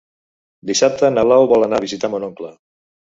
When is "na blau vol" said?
1.17-1.65